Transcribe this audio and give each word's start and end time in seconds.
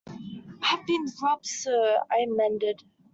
I 0.07 0.15
have 0.65 0.87
been 0.87 1.05
robbed, 1.21 1.45
sir, 1.45 1.99
I 2.11 2.25
amended. 2.27 2.81